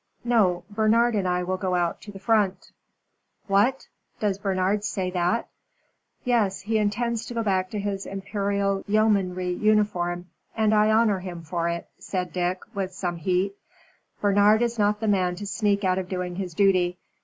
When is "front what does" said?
2.17-4.39